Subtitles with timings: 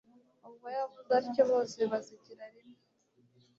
[0.47, 2.79] ubwo yavuze atyo bose basekera rimwe